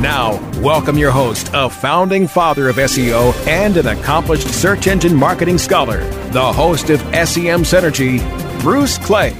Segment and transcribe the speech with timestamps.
[0.00, 5.58] Now, welcome your host, a founding father of SEO and an accomplished search engine marketing
[5.58, 8.20] scholar, the host of SEM Synergy,
[8.60, 9.36] Bruce Clay.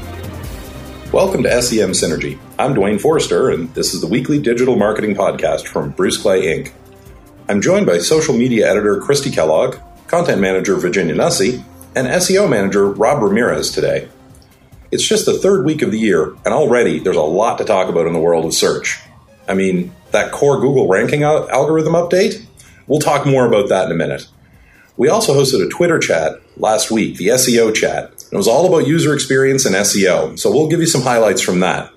[1.13, 2.41] Welcome to SEM Synergy.
[2.59, 6.73] I'm Duane Forrester, and this is the weekly digital marketing podcast from Bruce Clay Inc.
[7.49, 9.77] I'm joined by social media editor Kristi Kellogg,
[10.09, 11.63] content manager Virginia Nussey,
[11.95, 14.09] and SEO manager Rob Ramirez today.
[14.91, 17.89] It's just the third week of the year, and already there's a lot to talk
[17.89, 18.99] about in the world of search.
[19.47, 22.45] I mean, that core Google ranking algorithm update?
[22.87, 24.29] We'll talk more about that in a minute.
[24.97, 28.13] We also hosted a Twitter chat last week, the SEO chat.
[28.33, 31.61] It was all about user experience and SEO, so we'll give you some highlights from
[31.61, 31.93] that.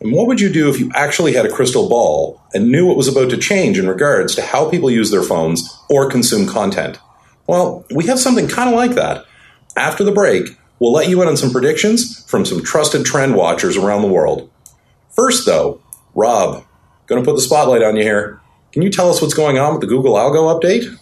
[0.00, 2.96] And what would you do if you actually had a crystal ball and knew what
[2.96, 6.98] was about to change in regards to how people use their phones or consume content?
[7.46, 9.24] Well, we have something kind of like that.
[9.76, 13.76] After the break, we'll let you in on some predictions from some trusted trend watchers
[13.76, 14.50] around the world.
[15.10, 15.80] First, though,
[16.14, 16.64] Rob,
[17.06, 18.40] going to put the spotlight on you here.
[18.72, 20.98] Can you tell us what's going on with the Google Algo update?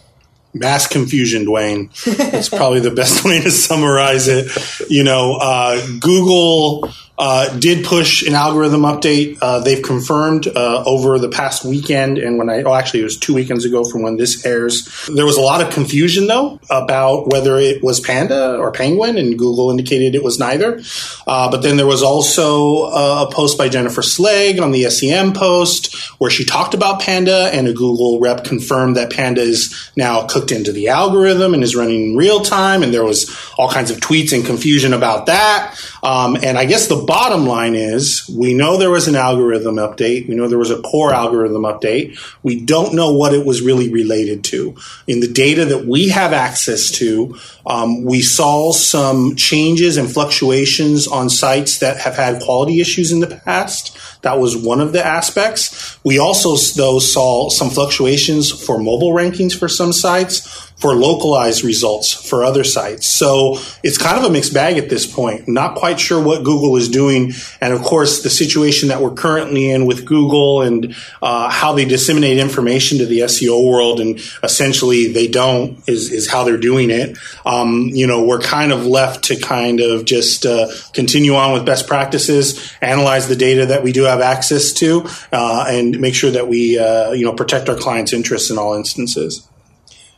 [0.53, 1.89] mass confusion, Duane.
[2.05, 4.51] That's probably the best way to summarize it.
[4.89, 9.37] You know, uh, Google uh, did push an algorithm update.
[9.39, 13.17] Uh, they've confirmed uh, over the past weekend, and when I, oh, actually, it was
[13.17, 15.07] two weekends ago from when this airs.
[15.13, 19.37] There was a lot of confusion, though, about whether it was Panda or Penguin, and
[19.37, 20.81] Google indicated it was neither.
[21.27, 25.33] Uh, but then there was also uh, a post by Jennifer Slegg on the SEM
[25.33, 30.25] post where she talked about Panda, and a Google rep confirmed that Panda is now
[30.25, 32.81] cooked into the algorithm and is running in real time.
[32.81, 35.79] And there was all kinds of tweets and confusion about that.
[36.01, 40.27] Um, and I guess the bottom line is we know there was an algorithm update.
[40.27, 42.19] We know there was a core algorithm update.
[42.43, 44.75] We don't know what it was really related to.
[45.07, 51.07] In the data that we have access to, um, we saw some changes and fluctuations
[51.07, 53.97] on sites that have had quality issues in the past.
[54.21, 55.99] That was one of the aspects.
[56.03, 62.11] We also, though, saw some fluctuations for mobile rankings for some sites for localized results
[62.11, 63.07] for other sites.
[63.07, 65.47] So it's kind of a mixed bag at this point.
[65.47, 67.31] Not quite sure what Google is doing.
[67.61, 71.85] And of course, the situation that we're currently in with Google and uh, how they
[71.85, 76.89] disseminate information to the SEO world and essentially they don't is, is how they're doing
[76.89, 77.17] it.
[77.45, 81.65] Um, you know, we're kind of left to kind of just uh, continue on with
[81.65, 86.31] best practices, analyze the data that we do have access to, uh, and make sure
[86.31, 89.47] that we, uh, you know, protect our clients' interests in all instances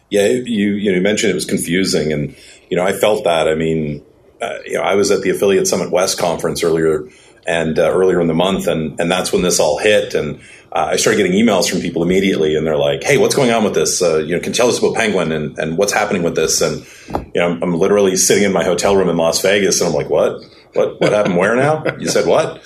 [0.10, 2.36] yeah, you you mentioned it was confusing, and
[2.70, 3.48] you know I felt that.
[3.48, 4.04] I mean,
[4.42, 7.10] uh, you know, I was at the Affiliate Summit West conference earlier
[7.48, 10.40] and uh, earlier in the month, and and that's when this all hit, and
[10.72, 13.64] uh, I started getting emails from people immediately, and they're like, "Hey, what's going on
[13.64, 14.02] with this?
[14.02, 16.86] Uh, you know, can tell us about Penguin and and what's happening with this?" And
[17.34, 19.96] you know, I'm, I'm literally sitting in my hotel room in Las Vegas, and I'm
[19.96, 20.44] like, "What?
[20.74, 21.02] What?
[21.02, 21.38] What happened?
[21.38, 21.84] Where now?
[22.00, 22.62] You said what?"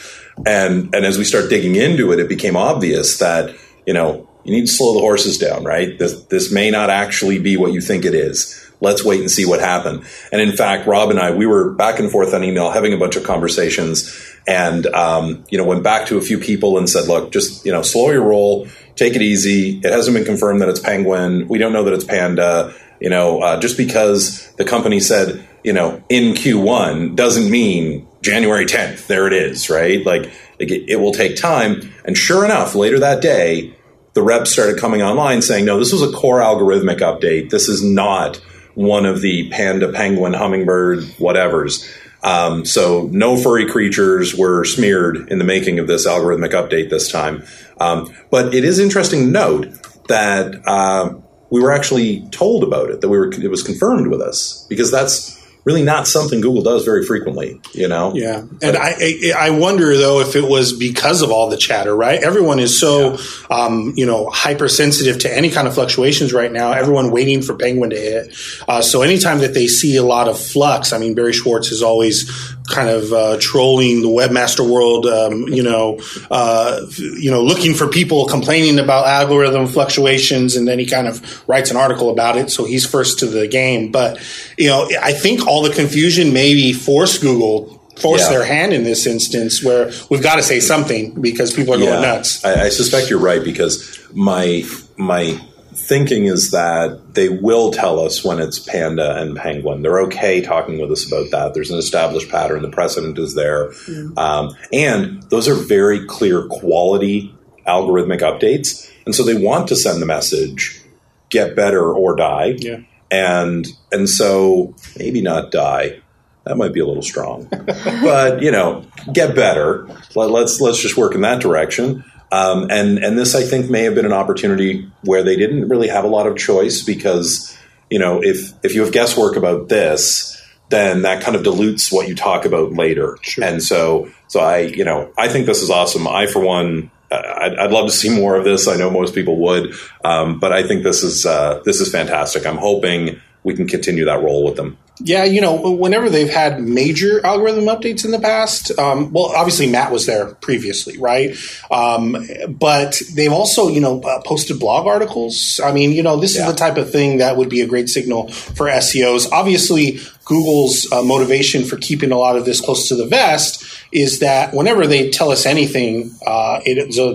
[0.46, 4.54] And and as we start digging into it, it became obvious that you know you
[4.54, 5.98] need to slow the horses down, right?
[5.98, 8.66] This, this may not actually be what you think it is.
[8.82, 10.06] Let's wait and see what happened.
[10.32, 12.98] And in fact, Rob and I, we were back and forth on email, having a
[12.98, 14.16] bunch of conversations,
[14.48, 17.74] and um, you know, went back to a few people and said, "Look, just you
[17.74, 19.80] know, slow your roll, take it easy.
[19.84, 21.50] It hasn't been confirmed that it's Penguin.
[21.50, 22.74] We don't know that it's Panda.
[23.02, 28.66] You know, uh, just because the company said, you know, in Q1 doesn't mean January
[28.66, 29.08] 10th.
[29.08, 30.06] There it is, right?
[30.06, 31.94] Like, it, it will take time.
[32.04, 33.74] And sure enough, later that day,
[34.14, 37.50] the reps started coming online saying, no, this was a core algorithmic update.
[37.50, 38.38] This is not
[38.76, 41.88] one of the panda, penguin, hummingbird, whatevers.
[42.24, 47.12] Um, so no furry creatures were smeared in the making of this algorithmic update this
[47.12, 47.44] time.
[47.80, 51.14] Um, but it is interesting to note that uh,
[51.50, 54.92] we were actually told about it, that we were it was confirmed with us because
[54.92, 58.14] that's really not something Google does very frequently, you know?
[58.16, 58.44] Yeah.
[58.62, 62.22] And I, I wonder though if it was because of all the chatter, right?
[62.22, 63.18] Everyone is so, yeah.
[63.50, 66.72] um, you know, hypersensitive to any kind of fluctuations right now.
[66.72, 68.36] Everyone waiting for Penguin to hit.
[68.68, 71.84] Uh, so anytime that they see a lot of flux, I mean, Barry Schwartz is
[71.84, 72.30] always
[72.70, 76.00] kind of uh, trolling the webmaster world, um, you know,
[76.32, 81.48] uh, you know, looking for people complaining about algorithm fluctuations, and then he kind of
[81.48, 82.50] writes an article about it.
[82.50, 83.92] So he's first to the game.
[83.92, 84.20] But
[84.58, 88.30] you know, I think all the confusion maybe forced Google force yeah.
[88.30, 91.90] their hand in this instance where we've got to say something because people are going
[91.90, 92.00] yeah.
[92.00, 92.44] nuts.
[92.46, 94.64] I, I, suspect you're right because my
[94.98, 95.40] my
[95.88, 99.82] thinking is that they will tell us when it's panda and penguin.
[99.82, 101.54] They're okay talking with us about that.
[101.54, 102.62] There's an established pattern.
[102.62, 103.70] The precedent is there.
[103.70, 104.18] Mm.
[104.18, 107.34] Um, and those are very clear quality
[107.68, 108.92] algorithmic updates.
[109.06, 110.82] And so they want to send the message
[111.30, 112.56] get better or die.
[112.58, 112.80] Yeah.
[113.12, 116.02] And and so maybe not die.
[116.46, 117.48] That might be a little strong.
[117.52, 119.88] but, you know, get better.
[120.16, 122.04] Let, let's let's just work in that direction.
[122.32, 125.88] Um, and and this, I think, may have been an opportunity where they didn't really
[125.88, 127.58] have a lot of choice because
[127.90, 132.08] you know if if you have guesswork about this, then that kind of dilutes what
[132.08, 133.18] you talk about later.
[133.22, 133.44] Sure.
[133.44, 136.08] And so so I you know I think this is awesome.
[136.08, 136.92] I for one.
[137.12, 138.68] I'd, I'd love to see more of this.
[138.68, 139.74] I know most people would,
[140.06, 142.46] um, but I think this is uh, this is fantastic.
[142.46, 144.78] I'm hoping we can continue that role with them.
[145.02, 149.68] Yeah, you know, whenever they've had major algorithm updates in the past, um, well, obviously
[149.68, 151.38] Matt was there previously, right?
[151.72, 152.18] Um,
[152.50, 155.62] but they've also, you know, uh, posted blog articles.
[155.64, 156.42] I mean, you know, this yeah.
[156.42, 159.32] is the type of thing that would be a great signal for SEOs.
[159.32, 164.20] Obviously, Google's uh, motivation for keeping a lot of this close to the vest is
[164.20, 167.14] that whenever they tell us anything, uh, it's a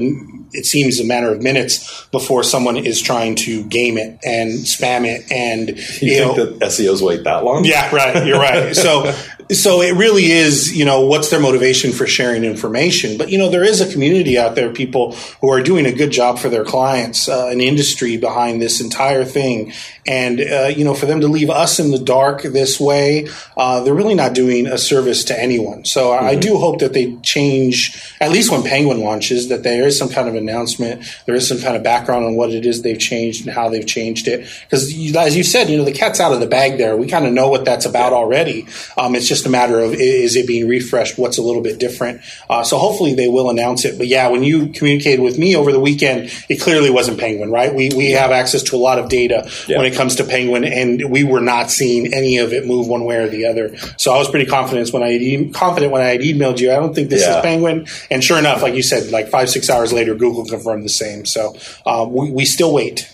[0.54, 5.04] it seems a matter of minutes before someone is trying to game it and spam
[5.06, 5.30] it.
[5.30, 5.70] And
[6.00, 7.64] you, you think know, that SEOs wait that long?
[7.64, 8.26] Yeah, right.
[8.26, 8.74] You're right.
[8.74, 9.14] so
[9.50, 13.18] so it really is, you know, what's their motivation for sharing information?
[13.18, 16.10] But you know, there is a community out there, people who are doing a good
[16.10, 19.72] job for their clients, uh, an industry behind this entire thing,
[20.06, 23.82] and uh, you know, for them to leave us in the dark this way, uh,
[23.82, 25.84] they're really not doing a service to anyone.
[25.84, 26.24] So mm-hmm.
[26.24, 30.08] I do hope that they change, at least when Penguin launches, that there is some
[30.08, 33.46] kind of announcement, there is some kind of background on what it is they've changed
[33.46, 34.48] and how they've changed it.
[34.64, 34.84] Because
[35.16, 36.96] as you said, you know, the cat's out of the bag there.
[36.96, 38.66] We kind of know what that's about already.
[38.96, 41.18] Um, it's just a matter of is it being refreshed?
[41.18, 42.20] What's a little bit different?
[42.48, 43.98] Uh, so hopefully they will announce it.
[43.98, 47.74] But yeah, when you communicated with me over the weekend, it clearly wasn't Penguin, right?
[47.74, 49.78] We we have access to a lot of data yeah.
[49.78, 53.04] when it comes to Penguin, and we were not seeing any of it move one
[53.04, 53.76] way or the other.
[53.96, 56.72] So I was pretty confident when I had e- confident when I had emailed you.
[56.72, 57.38] I don't think this yeah.
[57.38, 60.84] is Penguin, and sure enough, like you said, like five six hours later, Google confirmed
[60.84, 61.24] the same.
[61.24, 63.10] So uh, we, we still wait.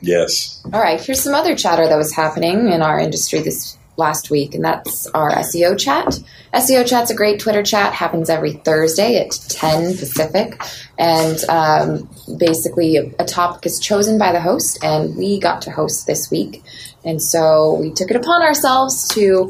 [0.00, 0.60] Yes.
[0.72, 1.00] All right.
[1.00, 5.06] Here's some other chatter that was happening in our industry this last week, and that's
[5.08, 6.18] our SEO chat.
[6.52, 10.60] SEO chat's a great Twitter chat, happens every Thursday at 10 Pacific,
[10.98, 12.08] and um,
[12.38, 16.30] basically a, a, topic is chosen by the host, and we got to host this
[16.30, 16.62] week.
[17.04, 19.48] And so we took it upon ourselves to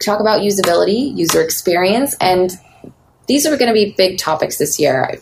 [0.00, 2.50] talk about usability, user experience, and
[3.28, 5.20] these are going to be big topics this year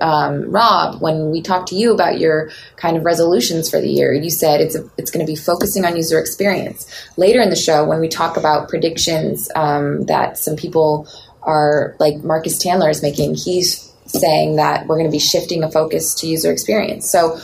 [0.00, 4.12] um, Rob, when we talked to you about your kind of resolutions for the year,
[4.12, 6.86] you said it's a, it's going to be focusing on user experience.
[7.16, 11.08] Later in the show, when we talk about predictions um, that some people
[11.42, 15.70] are like Marcus Tandler is making, he's saying that we're going to be shifting a
[15.70, 17.10] focus to user experience.
[17.10, 17.38] So,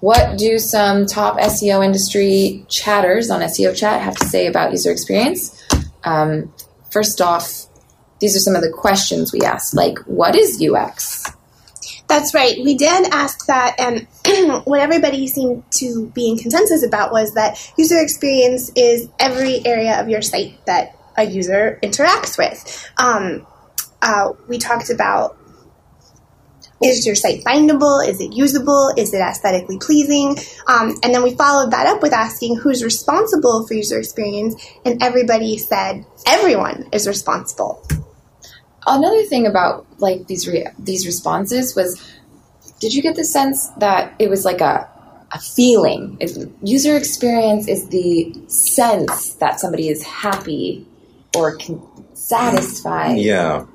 [0.00, 4.90] what do some top SEO industry chatters on SEO chat have to say about user
[4.92, 5.62] experience?
[6.02, 6.52] Um,
[6.90, 7.66] first off,
[8.20, 11.24] these are some of the questions we asked, like what is UX?
[12.06, 12.56] That's right.
[12.62, 14.06] We did ask that, and
[14.66, 20.00] what everybody seemed to be in consensus about was that user experience is every area
[20.00, 22.90] of your site that a user interacts with.
[22.98, 23.46] Um,
[24.02, 25.38] uh, we talked about
[26.82, 28.06] is your site findable?
[28.06, 28.92] Is it usable?
[28.96, 30.36] Is it aesthetically pleasing?
[30.66, 34.54] Um, and then we followed that up with asking who's responsible for user experience,
[34.84, 37.82] and everybody said everyone is responsible
[38.86, 42.02] another thing about like these re- these responses was
[42.80, 44.88] did you get the sense that it was like a
[45.32, 46.18] a feeling?
[46.62, 50.86] User experience is the sense that somebody is happy
[51.36, 51.82] or can
[52.14, 53.18] satisfied.
[53.18, 53.66] Yeah.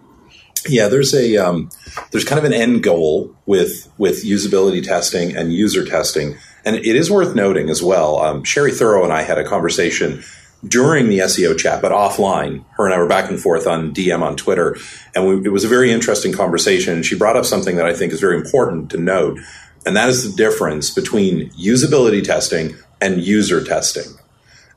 [0.67, 1.69] Yeah there's a um,
[2.11, 6.37] there's kind of an end goal with with usability testing and user testing.
[6.65, 10.23] And it is worth noting as well um, Shari Thurow and i had a conversation
[10.67, 12.65] during the SEO chat, but offline.
[12.71, 14.75] Her and I were back and forth on DM on Twitter,
[15.15, 17.03] and we, it was a very interesting conversation.
[17.03, 19.39] She brought up something that I think is very important to note,
[19.85, 24.17] and that is the difference between usability testing and user testing.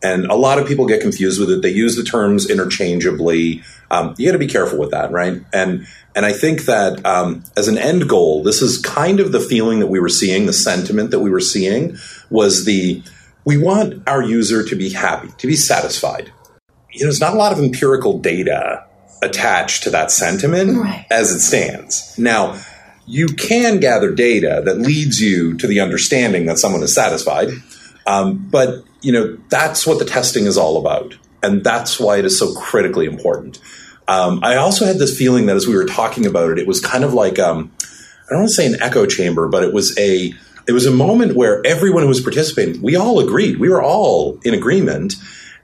[0.04, 1.62] And a lot of people get confused with it.
[1.62, 3.62] They use the terms interchangeably.
[3.90, 5.42] Um, you got to be careful with that, right?
[5.52, 9.40] And and I think that um, as an end goal, this is kind of the
[9.40, 11.96] feeling that we were seeing, the sentiment that we were seeing
[12.30, 13.02] was the
[13.44, 16.32] we want our user to be happy, to be satisfied.
[16.90, 18.84] You know, there's not a lot of empirical data
[19.22, 21.06] attached to that sentiment right.
[21.10, 22.18] as it stands.
[22.18, 22.60] Now,
[23.06, 27.48] you can gather data that leads you to the understanding that someone is satisfied,
[28.06, 32.24] um, but you know that's what the testing is all about, and that's why it
[32.24, 33.58] is so critically important.
[34.08, 36.80] Um, I also had this feeling that as we were talking about it, it was
[36.80, 39.96] kind of like um, I don't want to say an echo chamber, but it was
[39.98, 40.32] a
[40.66, 44.38] it was a moment where everyone who was participating, we all agreed, we were all
[44.44, 45.14] in agreement.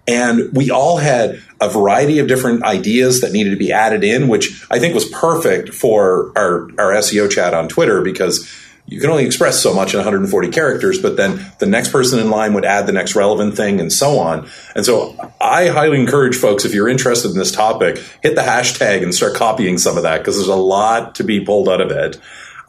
[0.06, 4.28] And we all had a variety of different ideas that needed to be added in,
[4.28, 8.50] which I think was perfect for our, our SEO chat on Twitter because
[8.88, 12.30] you can only express so much in 140 characters, but then the next person in
[12.30, 14.48] line would add the next relevant thing and so on.
[14.74, 19.02] And so I highly encourage folks, if you're interested in this topic, hit the hashtag
[19.02, 21.90] and start copying some of that because there's a lot to be pulled out of
[21.90, 22.18] it.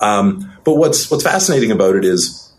[0.01, 2.51] Um, but what's what's fascinating about it is,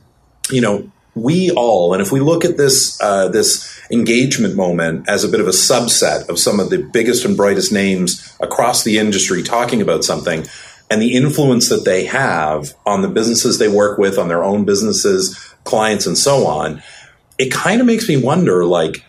[0.51, 5.25] you know, we all, and if we look at this uh, this engagement moment as
[5.25, 8.99] a bit of a subset of some of the biggest and brightest names across the
[8.99, 10.45] industry talking about something,
[10.91, 14.65] and the influence that they have on the businesses they work with, on their own
[14.65, 16.83] businesses, clients, and so on,
[17.39, 19.05] it kind of makes me wonder, like.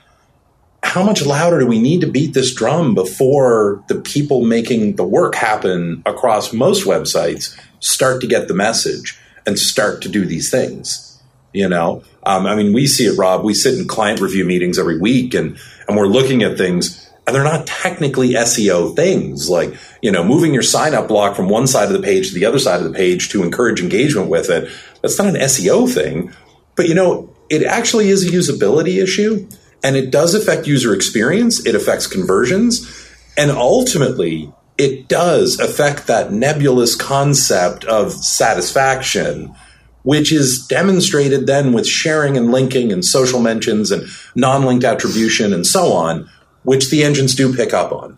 [0.84, 5.04] How much louder do we need to beat this drum before the people making the
[5.04, 10.50] work happen across most websites start to get the message and start to do these
[10.50, 11.12] things?
[11.54, 13.44] You know, um, I mean, we see it, Rob.
[13.44, 15.58] We sit in client review meetings every week, and
[15.88, 19.50] and we're looking at things, and they're not technically SEO things.
[19.50, 22.36] Like you know, moving your sign up block from one side of the page to
[22.36, 24.72] the other side of the page to encourage engagement with it.
[25.02, 26.34] That's not an SEO thing,
[26.76, 29.50] but you know, it actually is a usability issue,
[29.84, 31.66] and it does affect user experience.
[31.66, 39.56] It affects conversions, and ultimately, it does affect that nebulous concept of satisfaction
[40.04, 45.66] which is demonstrated then with sharing and linking and social mentions and non-linked attribution and
[45.66, 46.30] so on,
[46.64, 48.18] which the engines do pick up on.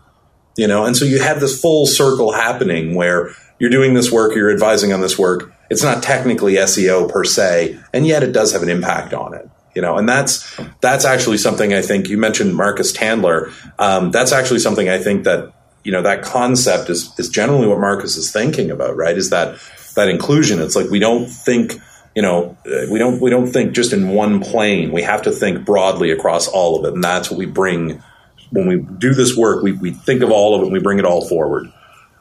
[0.56, 4.34] You know, and so you have this full circle happening where you're doing this work,
[4.36, 5.52] you're advising on this work.
[5.68, 9.48] It's not technically SEO per se, and yet it does have an impact on it.
[9.74, 13.52] You know, and that's that's actually something I think you mentioned Marcus Tandler.
[13.80, 15.52] Um, that's actually something I think that
[15.84, 19.16] you know that concept is is generally what Marcus is thinking about, right?
[19.16, 19.58] Is that
[19.94, 20.60] that inclusion.
[20.60, 21.74] It's like we don't think,
[22.14, 24.92] you know, uh, we don't we don't think just in one plane.
[24.92, 28.02] We have to think broadly across all of it, and that's what we bring
[28.50, 29.62] when we do this work.
[29.62, 31.72] We we think of all of it, and we bring it all forward.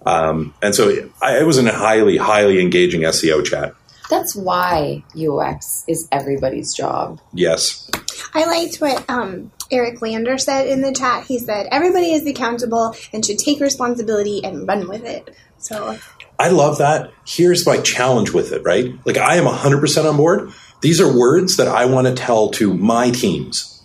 [0.05, 3.73] Um, and so I, it was a highly highly engaging SEO chat.
[4.09, 7.19] That's why UX is everybody's job.
[7.33, 7.89] Yes.
[8.33, 11.25] I liked what um, Eric Lander said in the chat.
[11.25, 15.35] He said, everybody is accountable and should take responsibility and run with it.
[15.57, 15.97] So
[16.39, 17.11] I love that.
[17.25, 18.93] Here's my challenge with it, right?
[19.05, 20.51] Like I am 100% on board.
[20.81, 23.81] These are words that I want to tell to my teams.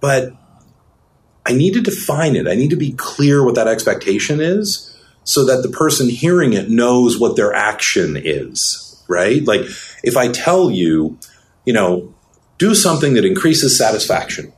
[0.00, 0.32] But
[1.46, 2.48] I need to define it.
[2.48, 6.68] I need to be clear what that expectation is so that the person hearing it
[6.68, 9.44] knows what their action is, right?
[9.44, 9.62] Like
[10.02, 11.18] if I tell you,
[11.64, 12.14] you know,
[12.58, 14.52] do something that increases satisfaction.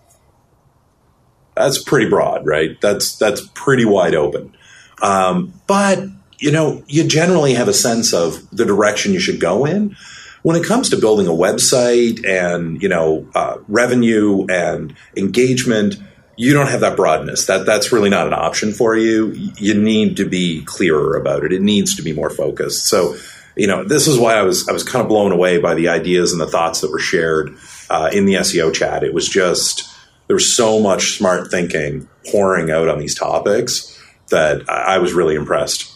[1.54, 2.80] That's pretty broad, right?
[2.80, 4.56] That's that's pretty wide open.
[5.02, 6.04] Um, but
[6.38, 9.96] you know, you generally have a sense of the direction you should go in.
[10.42, 15.96] When it comes to building a website and you know uh, revenue and engagement,
[16.36, 17.46] you don't have that broadness.
[17.46, 19.32] That that's really not an option for you.
[19.56, 21.52] You need to be clearer about it.
[21.52, 22.86] It needs to be more focused.
[22.86, 23.16] So,
[23.56, 25.88] you know, this is why I was I was kind of blown away by the
[25.88, 27.56] ideas and the thoughts that were shared
[27.90, 29.02] uh, in the SEO chat.
[29.02, 29.88] It was just
[30.26, 33.98] there was so much smart thinking pouring out on these topics
[34.30, 35.94] that I was really impressed.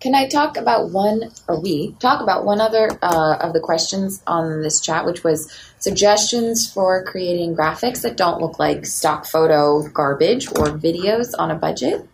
[0.00, 4.22] Can I talk about one, or we talk about one other uh, of the questions
[4.28, 9.88] on this chat, which was suggestions for creating graphics that don't look like stock photo
[9.88, 12.08] garbage or videos on a budget?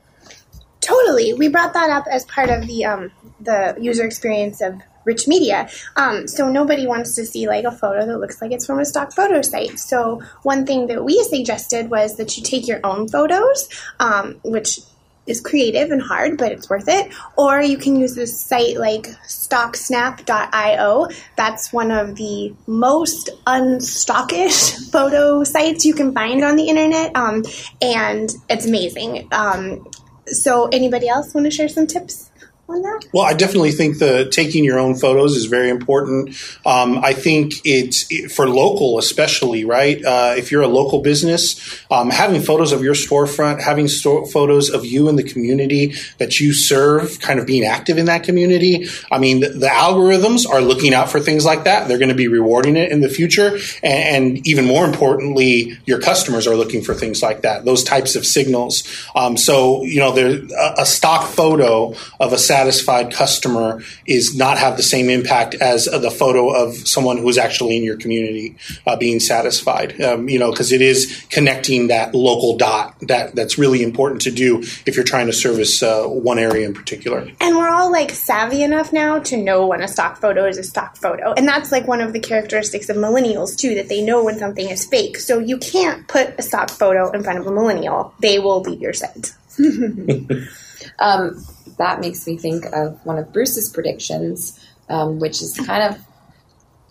[0.81, 1.35] Totally.
[1.35, 5.69] We brought that up as part of the um, the user experience of rich media.
[5.97, 8.85] Um, so nobody wants to see like a photo that looks like it's from a
[8.85, 9.79] stock photo site.
[9.79, 13.69] So one thing that we suggested was that you take your own photos,
[14.01, 14.81] um, which
[15.27, 17.13] is creative and hard, but it's worth it.
[17.37, 21.09] Or you can use this site like stocksnap.io.
[21.37, 27.45] That's one of the most unstockish photo sites you can find on the internet, um,
[27.81, 29.29] and it's amazing.
[29.33, 29.87] Um,
[30.27, 32.31] so, anybody else want to share some tips?
[32.69, 33.05] On that?
[33.13, 36.31] Well, I definitely think the taking your own photos is very important.
[36.65, 40.03] Um, I think it's it, for local, especially right.
[40.05, 44.71] Uh, if you're a local business, um, having photos of your storefront, having store, photos
[44.71, 48.89] of you in the community that you serve, kind of being active in that community.
[49.11, 51.89] I mean, the, the algorithms are looking out for things like that.
[51.89, 56.01] They're going to be rewarding it in the future, and, and, even more importantly, your
[56.01, 57.65] customers are looking for things like that.
[57.65, 58.85] Those types of signals.
[59.15, 64.59] Um, so you know, there's a, a stock photo of a satisfied customer is not
[64.59, 68.57] have the same impact as the photo of someone who is actually in your community
[68.87, 70.01] uh, being satisfied.
[70.01, 74.31] Um, you know, because it is connecting that local dot that that's really important to
[74.31, 77.29] do if you're trying to service uh, one area in particular.
[77.41, 80.63] And we're all like savvy enough now to know when a stock photo is a
[80.63, 84.23] stock photo, and that's like one of the characteristics of millennials too that they know
[84.23, 85.19] when something is fake.
[85.19, 88.81] So you can't put a stock photo in front of a millennial; they will leave
[88.81, 89.35] your site.
[91.01, 91.45] um,
[91.77, 96.01] that makes me think of one of Bruce's predictions, um, which is kind of,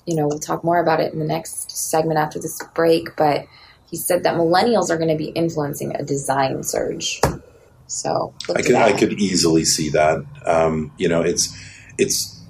[0.05, 3.45] you know, we'll talk more about it in the next segment after this break, but
[3.89, 7.21] he said that millennials are going to be influencing a design surge.
[7.87, 10.25] So I could I could easily see that.
[10.45, 11.55] Um, you know, it's
[11.99, 12.41] it's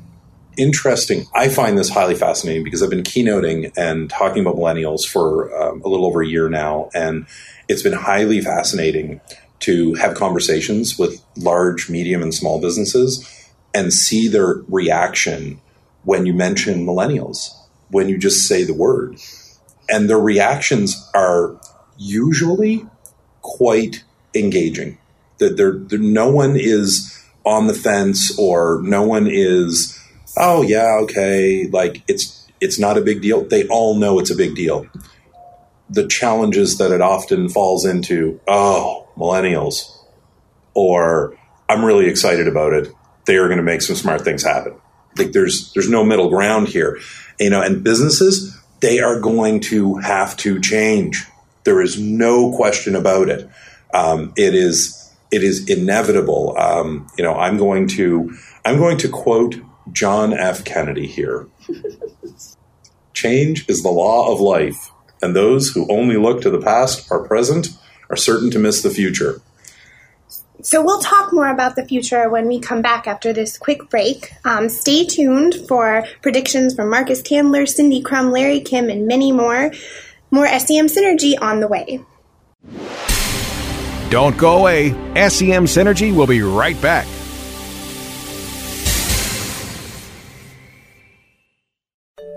[0.57, 1.25] interesting.
[1.33, 5.81] I find this highly fascinating because I've been keynoting and talking about millennials for um,
[5.83, 7.25] a little over a year now, and
[7.67, 9.19] it's been highly fascinating
[9.63, 15.59] to have conversations with large, medium, and small businesses and see their reaction
[16.03, 17.49] when you mention millennials,
[17.89, 19.17] when you just say the word.
[19.89, 21.59] And their reactions are
[21.97, 22.85] usually
[23.41, 24.03] quite
[24.35, 24.97] engaging.
[25.37, 29.99] That there, no one is on the fence or no one is,
[30.37, 33.43] oh yeah, okay, like it's it's not a big deal.
[33.43, 34.87] They all know it's a big deal.
[35.89, 39.97] The challenges that it often falls into, oh, millennials,
[40.73, 41.37] or
[41.69, 42.89] I'm really excited about it.
[43.25, 44.75] They are going to make some smart things happen.
[45.17, 46.99] Like there's there's no middle ground here,
[47.39, 47.61] you know.
[47.61, 51.25] And businesses they are going to have to change.
[51.63, 53.49] There is no question about it.
[53.93, 56.55] Um, it is it is inevitable.
[56.57, 59.55] Um, you know, I'm going to I'm going to quote
[59.91, 60.65] John F.
[60.65, 61.47] Kennedy here.
[63.13, 64.91] Change is the law of life,
[65.21, 67.69] and those who only look to the past are present
[68.13, 69.41] are certain to miss the future.
[70.61, 74.31] So we'll talk more about the future when we come back after this quick break.
[74.45, 79.71] Um, stay tuned for predictions from Marcus Tandler, Cindy Krum, Larry Kim, and many more.
[80.29, 81.99] More SEM Synergy on the way.
[84.09, 84.91] Don't go away.
[85.15, 87.07] SEM Synergy will be right back.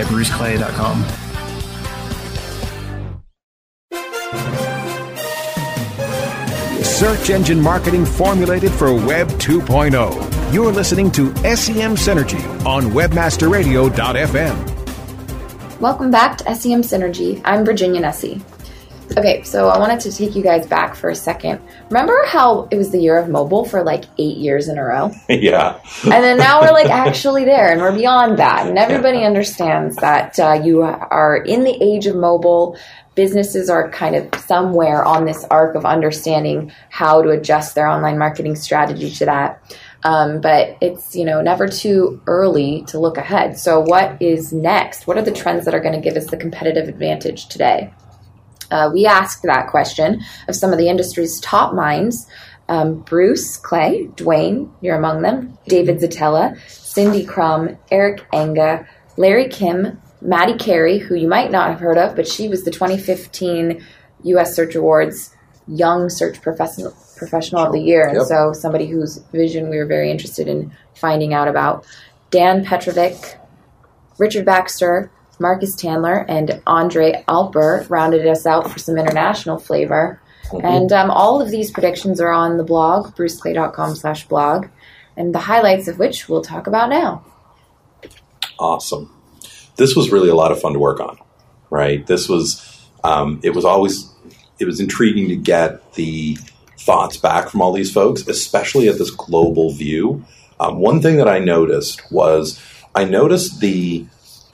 [0.00, 1.04] at bruceclay.com.
[6.82, 10.54] Search engine marketing formulated for Web 2.0.
[10.54, 14.72] You're listening to SEM Synergy on WebmasterRadio.fm.
[15.78, 17.42] Welcome back to SEM Synergy.
[17.44, 18.42] I'm Virginia Nussey.
[19.16, 21.58] Okay, so I wanted to take you guys back for a second.
[21.88, 25.10] Remember how it was the year of mobile for like eight years in a row?
[25.30, 25.80] yeah.
[26.04, 28.66] and then now we're like actually there and we're beyond that.
[28.66, 29.26] And everybody yeah.
[29.26, 32.76] understands that uh, you are in the age of mobile.
[33.14, 38.18] Businesses are kind of somewhere on this arc of understanding how to adjust their online
[38.18, 39.62] marketing strategy to that.
[40.04, 43.58] Um, but it's you know never too early to look ahead.
[43.58, 45.06] So what is next?
[45.06, 47.94] What are the trends that are going to give us the competitive advantage today?
[48.70, 52.26] Uh, we asked that question of some of the industry's top minds
[52.68, 60.00] um, Bruce Clay, Duane, you're among them, David Szetela, Cindy Krum, Eric Enge, Larry Kim,
[60.20, 63.84] Maddie Carey, who you might not have heard of, but she was the 2015
[64.24, 64.54] U.S.
[64.54, 65.32] Search Awards
[65.68, 68.26] Young Search Professional Professional of the Year, and Yep.
[68.26, 71.86] so somebody whose vision we were very interested in finding out about.
[72.30, 73.38] Dan Petrovic,
[74.18, 80.20] Richard Baxter, Marcus Tandler, and Andre Alpar rounded us out for some international flavor.
[80.62, 84.68] And um, all of these predictions are on the blog, bruceclay.com slash blog,
[85.16, 87.24] and the highlights of which we'll talk about now.
[88.58, 89.12] awesome.
[89.76, 91.18] This was really a lot of fun to work on,
[91.68, 92.06] right?
[92.06, 94.08] This was, um, it was always,
[94.58, 96.38] it was intriguing to get the
[96.78, 100.24] thoughts back from all these folks, especially at this global view.
[100.58, 102.62] Um, one thing that I noticed was
[102.94, 104.06] I noticed the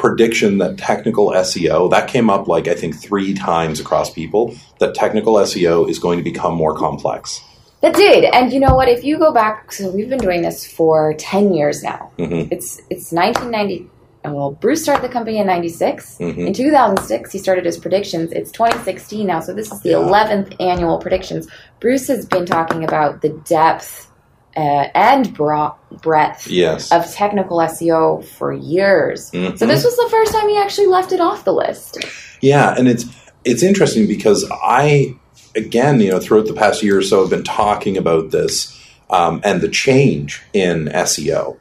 [0.02, 4.96] prediction that technical SEO that came up like I think three times across people that
[4.96, 7.40] technical SEO is going to become more complex.
[7.82, 8.88] That did, and you know what?
[8.88, 12.10] If you go back, so we've been doing this for ten years now.
[12.18, 12.48] Mhm.
[12.50, 13.88] It's it's 1990.
[14.24, 16.16] Well, Bruce started the company in '96.
[16.20, 16.46] Mhm.
[16.48, 18.32] In 2006, he started his predictions.
[18.32, 19.98] It's 2016 now, so this is the Yeah.
[19.98, 21.46] 11th annual predictions.
[21.80, 24.08] Bruce has been talking about the depth
[24.56, 26.90] uh, and bro- breadth Yes.
[26.92, 29.30] of technical SEO for years.
[29.32, 29.58] Mhm.
[29.58, 31.98] So this was the first time he actually left it off the list.
[32.40, 33.04] Yeah, and it's
[33.44, 35.14] it's interesting because I
[35.54, 38.78] again, you know, throughout the past year or so, have been talking about this
[39.10, 41.56] um, and the change in SEO.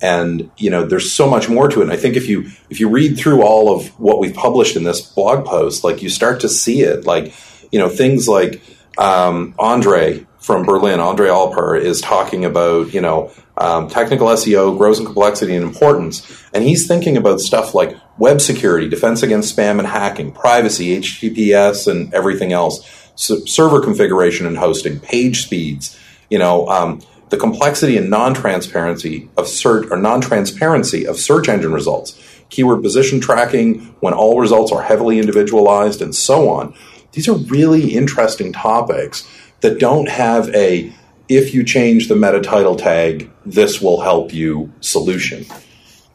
[0.00, 1.84] And you know, there's so much more to it.
[1.84, 4.84] And I think if you if you read through all of what we've published in
[4.84, 7.04] this blog post, like you start to see it.
[7.04, 7.32] Like
[7.72, 8.60] you know, things like
[8.96, 14.98] um, Andre from Berlin, Andre Alpar, is talking about you know um, technical SEO grows
[14.98, 19.78] in complexity and importance, and he's thinking about stuff like web security, defense against spam
[19.78, 25.98] and hacking, privacy, HTTPS, and everything else, server configuration and hosting, page speeds,
[26.30, 26.66] you know.
[26.68, 33.20] Um, the complexity and non-transparency of search or non-transparency of search engine results, keyword position
[33.20, 36.74] tracking when all results are heavily individualized, and so on.
[37.12, 39.28] These are really interesting topics
[39.60, 40.92] that don't have a
[41.28, 45.44] if you change the meta title tag, this will help you solution.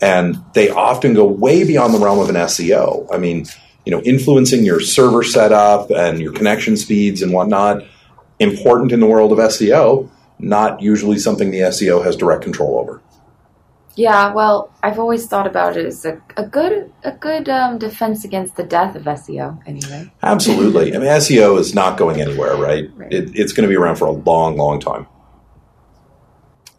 [0.01, 3.07] And they often go way beyond the realm of an SEO.
[3.13, 3.45] I mean,
[3.85, 7.83] you know, influencing your server setup and your connection speeds and whatnot,
[8.39, 13.01] important in the world of SEO, not usually something the SEO has direct control over.
[13.95, 18.25] Yeah, well, I've always thought about it as a, a good a good um, defense
[18.25, 19.61] against the death of SEO.
[19.67, 20.11] Anyway.
[20.23, 20.95] Absolutely.
[20.95, 22.89] I mean, SEO is not going anywhere, right?
[22.95, 23.13] Right.
[23.13, 25.05] It, it's going to be around for a long, long time.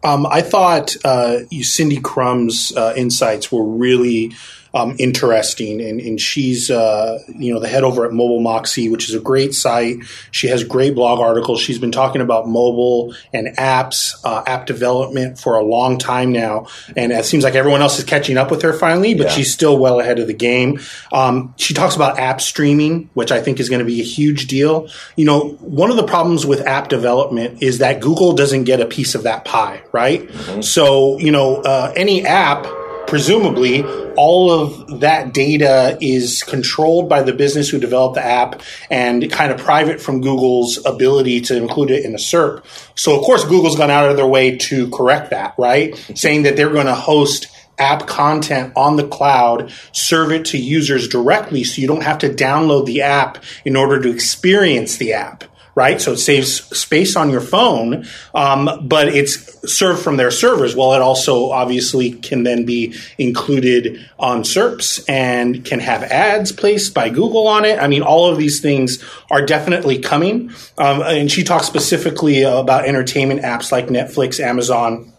[0.03, 4.33] Um, I thought uh, you, Cindy Krum's uh, insights were really
[4.75, 9.09] um, interesting, and, and she's uh, you know the head over at Mobile Moxie, which
[9.09, 9.97] is a great site.
[10.31, 11.61] She has great blog articles.
[11.61, 16.67] She's been talking about mobile and apps, uh, app development for a long time now,
[16.95, 19.31] and it seems like everyone else is catching up with her finally, but Yeah.
[19.33, 20.79] she's still well ahead of the game.
[21.11, 24.47] Um, she talks about app streaming, which I think is going to be a huge
[24.47, 24.89] deal.
[25.15, 28.85] You know, one of the problems with app development is that Google doesn't get a
[28.85, 30.29] piece of that pie, right?
[30.61, 32.65] So, you know, uh, any app,
[33.07, 33.83] presumably,
[34.15, 39.51] all of that data is controlled by the business who developed the app and kind
[39.51, 42.63] of private from Google's ability to include it in a SERP.
[42.95, 45.95] So, of course, Google's gone out of their way to correct that, right?
[46.15, 51.07] Saying that they're going to host app content on the cloud, serve it to users
[51.07, 55.43] directly so you don't have to download the app in order to experience the app.
[55.75, 60.73] Right, so it saves space on your phone, um, but it's served from their servers.
[60.73, 66.93] Well, it also obviously can then be included on SERPs and can have ads placed
[66.93, 67.77] by Google on it.
[67.77, 70.51] I mean, all of these things are definitely coming.
[70.77, 75.11] Um, and she talks specifically about entertainment apps like Netflix, Amazon,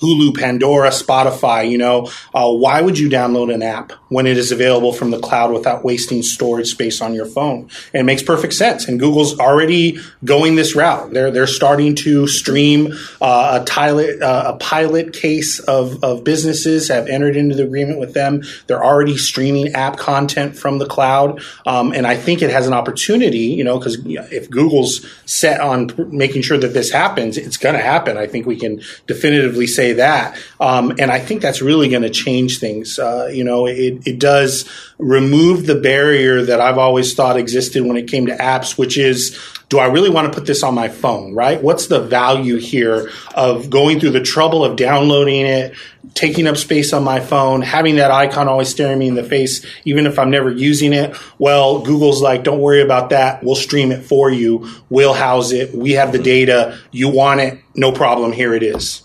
[0.00, 4.52] Hulu, Pandora, Spotify, you know, uh, why would you download an app when it is
[4.52, 7.70] available from the cloud without wasting storage space on your phone?
[7.94, 8.88] And it makes perfect sense.
[8.88, 11.12] And Google's already going this route.
[11.12, 16.88] They're they're starting to stream uh, a pilot uh, a pilot case of of businesses
[16.88, 18.42] have entered into the agreement with them.
[18.66, 22.74] They're already streaming app content from the cloud, um, and I think it has an
[22.74, 23.46] opportunity.
[23.46, 27.82] You know, because if Google's set on making sure that this happens, it's going to
[27.82, 28.18] happen.
[28.18, 32.10] I think we can definitively say that, um, and I think that's really going to
[32.10, 32.98] change things.
[32.98, 34.68] Uh, you know, it, it does
[34.98, 39.38] remove the barrier that I've always thought existed when it came to apps, which is
[39.68, 41.60] do I really want to put this on my phone, right?
[41.60, 45.74] What's the value here of going through the trouble of downloading it,
[46.14, 49.66] taking up space on my phone, having that icon always staring me in the face,
[49.84, 51.16] even if I'm never using it?
[51.38, 53.42] Well, Google's like, don't worry about that.
[53.42, 54.68] We'll stream it for you.
[54.88, 55.74] We'll house it.
[55.74, 56.78] We have the data.
[56.92, 57.58] You want it.
[57.74, 58.30] No problem.
[58.30, 59.02] Here it is.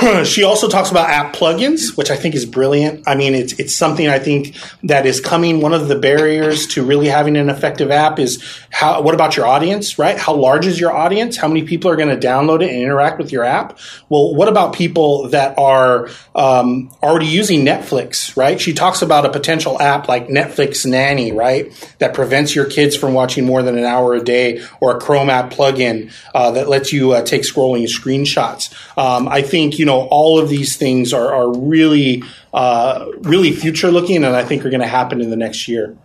[0.24, 3.06] she also talks about app plugins, which I think is brilliant.
[3.06, 5.60] I mean, it's it's something I think that is coming.
[5.60, 9.00] One of the barriers to really having an effective app is how.
[9.00, 10.18] What about your audience, right?
[10.18, 11.36] How large is your audience?
[11.36, 13.78] How many people are going to download it and interact with your app?
[14.08, 18.60] Well, what about people that are um, already using Netflix, right?
[18.60, 23.14] She talks about a potential app like Netflix Nanny, right, that prevents your kids from
[23.14, 26.92] watching more than an hour a day, or a Chrome app plugin uh, that lets
[26.92, 28.72] you uh, take scrolling screenshots.
[28.98, 32.22] Um, I think you know all of these things are, are really
[32.52, 35.96] uh, really future looking, and I think are going to happen in the next year.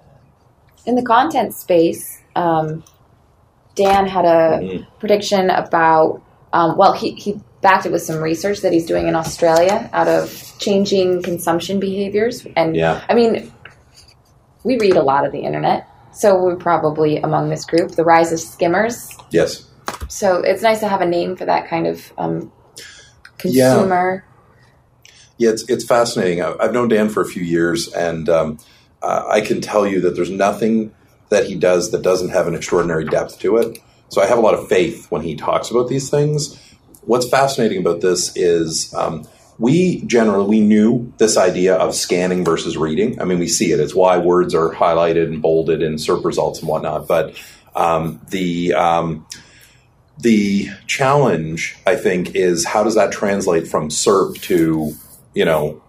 [0.86, 2.84] In the content space, um,
[3.76, 5.00] Dan had a mm-hmm.
[5.00, 6.22] prediction about.
[6.54, 10.08] Um, well, he, he backed it with some research that he's doing in Australia out
[10.08, 12.46] of changing consumption behaviors.
[12.56, 13.04] And yeah.
[13.08, 13.54] I mean,
[14.64, 17.92] we read a lot of the internet, so we're probably among this group.
[17.92, 19.16] The rise of skimmers.
[19.30, 19.68] Yes.
[20.10, 22.52] So it's nice to have a name for that kind of um,
[23.42, 24.26] consumer.
[25.06, 25.12] Yeah.
[25.38, 26.42] yeah, it's it's fascinating.
[26.42, 28.60] I've known Dan for a few years, and um,
[29.02, 30.94] uh, I can tell you that there's nothing
[31.30, 33.80] that he does that doesn't have an extraordinary depth to it.
[34.10, 36.62] So I have a lot of faith when he talks about these things.
[37.04, 39.26] What's fascinating about this is um,
[39.58, 43.22] we generally we knew this idea of scanning versus reading.
[43.22, 43.80] I mean, we see it.
[43.80, 47.08] It's why words are highlighted and bolded in SERP results and whatnot.
[47.08, 47.42] But
[47.76, 49.26] um, the um,
[50.18, 54.94] the challenge, I think, is how does that translate from SERP to,
[55.34, 55.82] you know,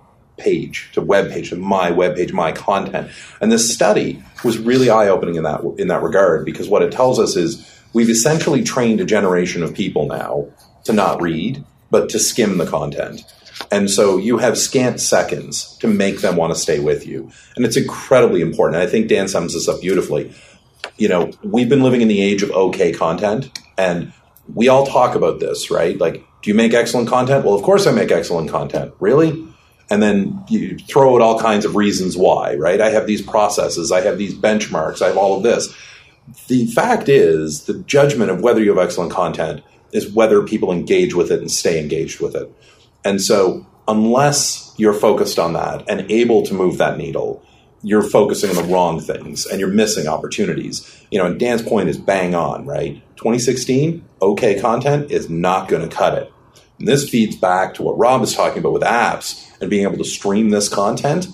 [0.43, 3.11] page to web page to my web page, my content.
[3.41, 6.93] And this study was really eye opening in that in that regard because what it
[6.93, 10.49] tells us is we've essentially trained a generation of people now
[10.85, 13.23] to not read but to skim the content.
[13.71, 17.31] And so you have scant seconds to make them want to stay with you.
[17.55, 18.77] And it's incredibly important.
[18.77, 20.33] And I think Dan sums this up beautifully.
[20.97, 24.13] You know, we've been living in the age of okay content and
[24.55, 25.99] we all talk about this, right?
[25.99, 27.45] Like, do you make excellent content?
[27.45, 28.95] Well, of course I make excellent content.
[29.01, 29.47] Really?
[29.91, 32.81] And then you throw out all kinds of reasons why, right?
[32.81, 35.75] I have these processes, I have these benchmarks, I have all of this.
[36.47, 41.15] The fact is, the judgment of whether you have excellent content is whether people engage
[41.15, 42.51] with it and stay engaged with it.
[43.05, 47.45] And so, unless you're focused on that and able to move that needle,
[47.83, 51.05] you're focusing on the wrong things and you're missing opportunities.
[51.11, 53.03] You know, and Dan's point is bang on, right?
[53.17, 56.33] 2016, okay content is not going to cut it.
[56.79, 59.99] And this feeds back to what Rob is talking about with apps and being able
[59.99, 61.29] to stream this content.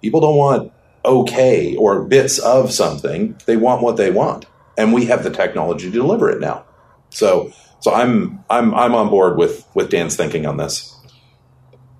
[0.00, 0.72] People don't want
[1.04, 3.38] okay or bits of something.
[3.46, 4.46] They want what they want.
[4.76, 6.64] And we have the technology to deliver it now.
[7.10, 10.91] So so I'm I'm I'm on board with with Dan's thinking on this.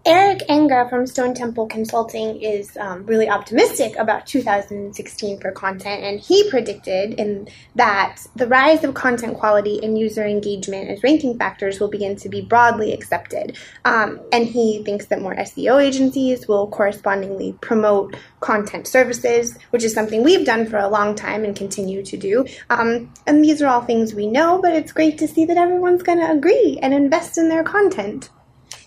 [0.04, 6.18] Eric Enge from Stone Temple Consulting is um, really optimistic about 2016 for content, and
[6.18, 11.78] he predicted in that the rise of content quality and user engagement as ranking factors
[11.78, 13.56] will begin to be broadly accepted.
[13.84, 19.94] Um, and he thinks that more SEO agencies will correspondingly promote content services, which is
[19.94, 22.44] something we've done for a long time and continue to do.
[22.70, 26.02] Um, and these are all things we know, but it's great to see that everyone's
[26.02, 28.30] going to agree and invest in their content.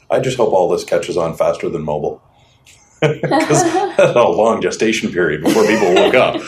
[0.09, 2.21] I just hope all this catches on faster than mobile.
[3.01, 3.61] Because
[3.99, 6.41] a long gestation period before people woke up.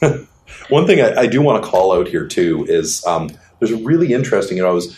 [0.70, 3.76] One thing I, I, do want to call out here too is um, there's a
[3.76, 4.56] really interesting.
[4.56, 4.96] You know, I was,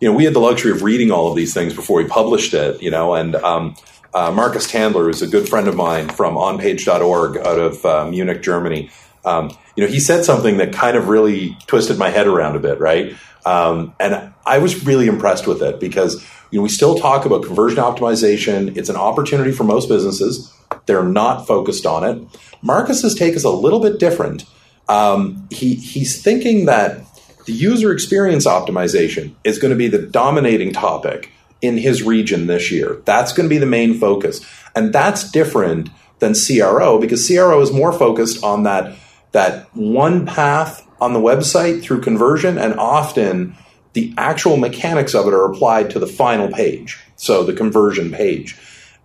[0.00, 2.54] you know, we had the luxury of reading all of these things before we published
[2.54, 2.80] it.
[2.80, 3.74] You know, and um,
[4.14, 8.42] uh, Marcus Tandler is a good friend of mine from OnPage.org out of uh, Munich,
[8.42, 8.90] Germany.
[9.24, 12.60] Um, you know, he said something that kind of really twisted my head around a
[12.60, 13.14] bit, right?
[13.46, 17.44] Um, and I was really impressed with it because you know, we still talk about
[17.44, 18.76] conversion optimization.
[18.76, 20.52] It's an opportunity for most businesses.
[20.86, 22.40] They're not focused on it.
[22.62, 24.44] Marcus's take is a little bit different.
[24.88, 27.04] Um, he, he's thinking that
[27.46, 31.30] the user experience optimization is going to be the dominating topic
[31.62, 33.00] in his region this year.
[33.04, 34.44] That's going to be the main focus.
[34.74, 38.96] And that's different than CRO because CRO is more focused on that,
[39.32, 43.56] that one path on the website through conversion and often
[43.92, 48.56] the actual mechanics of it are applied to the final page, so the conversion page.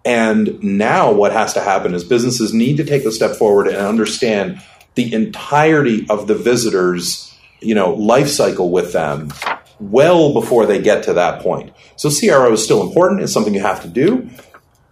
[0.03, 3.77] And now what has to happen is businesses need to take a step forward and
[3.77, 4.61] understand
[4.93, 9.33] the entirety of the visitor's, you know, life cycle with them
[9.79, 11.73] well before they get to that point.
[11.95, 14.29] So CRO is still important, it's something you have to do,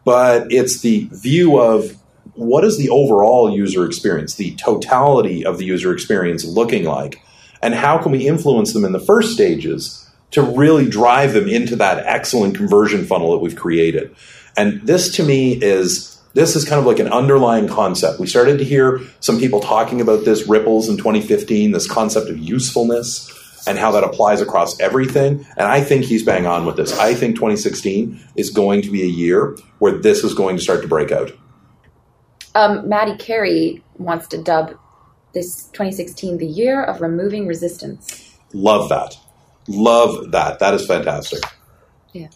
[0.04, 1.96] but it's the view of
[2.36, 7.22] what is the overall user experience, the totality of the user experience looking like
[7.62, 11.76] and how can we influence them in the first stages to really drive them into
[11.76, 14.16] that excellent conversion funnel that we've created.
[14.58, 18.20] And this to me is this is kind of like an underlying concept.
[18.20, 22.38] We started to hear some people talking about this ripples in 2015, this concept of
[22.38, 23.32] usefulness.
[23.66, 25.46] and how that applies across everything.
[25.56, 27.00] And I think he's bang on with this.
[27.00, 30.82] I think 2016 is going to be a year where this is going to start
[30.82, 31.32] to break out.
[32.56, 34.78] Um, Maddie Carey wants to dub
[35.34, 38.38] this 2016 the year of removing resistance.
[38.54, 39.18] Love that.
[39.68, 40.60] Love that.
[40.60, 41.44] That is fantastic.
[42.12, 42.28] Yeah.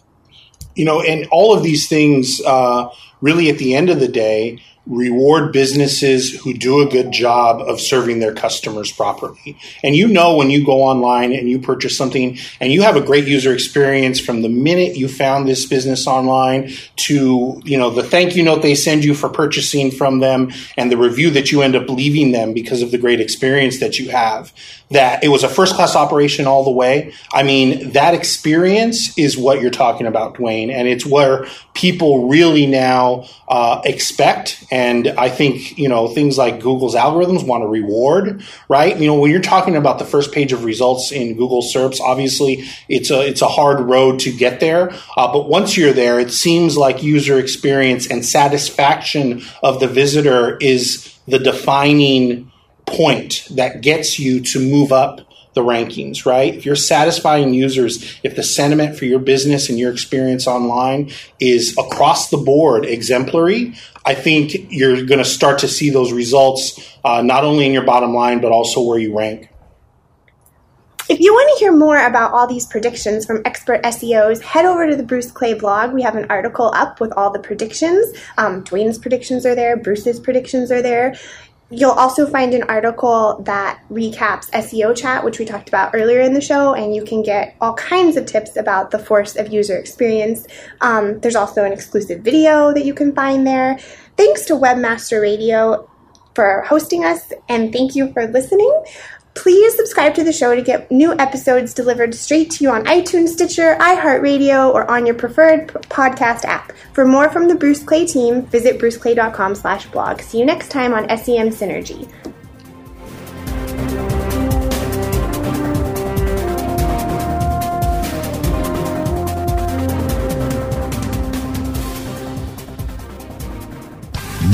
[0.74, 2.88] You know, and all of these things, uh,
[3.20, 7.80] really at the end of the day, reward businesses who do a good job of
[7.80, 9.56] serving their customers properly.
[9.82, 13.02] And you know when you go online and you purchase something and you have a
[13.02, 18.02] great user experience from the minute you found this business online to, you know, the
[18.02, 21.60] thank you note they send you for purchasing from them and the review that you
[21.60, 24.52] end up leaving them because of the great experience that you have.
[24.90, 27.12] That it was a first class operation all the way.
[27.30, 32.66] I mean, that experience is what you're talking about, Duane, and it's where people really
[32.66, 38.44] now uh, expect and I think, you know, things like Google's algorithms want to reward,
[38.68, 38.96] right?
[38.96, 42.64] You know, when you're talking about the first page of results in Google SERPs, obviously
[42.88, 44.92] it's a, it's a hard road to get there.
[45.16, 50.56] Uh, but once you're there, it seems like user experience and satisfaction of the visitor
[50.58, 52.52] is the defining
[52.86, 56.54] point that gets you to move up the rankings, right?
[56.54, 61.10] If you're satisfying users, if the sentiment for your business and your experience online
[61.40, 63.74] is across the board exemplary,
[64.08, 67.84] I think you're going to start to see those results uh, not only in your
[67.84, 69.50] bottom line, but also where you rank.
[71.10, 74.88] If you want to hear more about all these predictions from expert SEOs, head over
[74.88, 75.92] to the Bruce Clay blog.
[75.92, 78.16] We have an article up with all the predictions.
[78.38, 81.14] Um, Duane's predictions are there, Bruce's predictions are there.
[81.70, 86.32] You'll also find an article that recaps SEO chat, which we talked about earlier in
[86.32, 89.76] the show, and you can get all kinds of tips about the force of user
[89.76, 90.46] experience.
[90.80, 93.78] Um, there's also an exclusive video that you can find there.
[94.16, 95.90] Thanks to Webmaster Radio
[96.34, 98.84] for hosting us, and thank you for listening.
[99.38, 103.28] Please subscribe to the show to get new episodes delivered straight to you on iTunes,
[103.28, 106.72] Stitcher, iHeartRadio, or on your preferred podcast app.
[106.92, 110.22] For more from the Bruce Clay team, visit bruceclay.com slash blog.
[110.22, 112.10] See you next time on SEM Synergy.